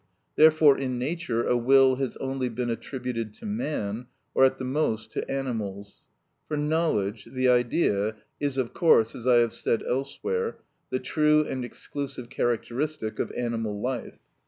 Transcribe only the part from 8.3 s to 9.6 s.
is of course, as I have